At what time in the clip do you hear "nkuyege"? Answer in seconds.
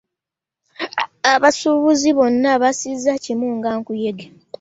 3.77-4.25